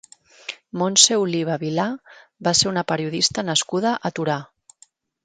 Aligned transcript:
Montse 0.81 1.17
Oliva 1.25 1.57
Vilà 1.63 1.85
va 2.47 2.53
ser 2.61 2.71
una 2.71 2.85
periodista 2.93 3.45
nascuda 3.51 3.93
a 4.11 4.13
Torà. 4.21 4.39